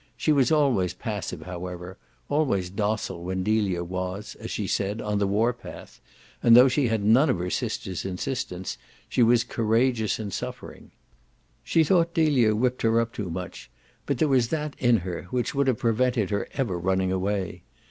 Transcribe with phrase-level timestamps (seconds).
[0.17, 1.95] She was always passive, however,
[2.27, 6.01] always docile when Delia was, as she said, on the war path,
[6.41, 10.89] and though she had none of her sister's insistence she was courageous in suffering.
[11.63, 13.69] She thought Delia whipped her up too much,
[14.07, 17.61] but there was that in her which would have prevented her ever running away.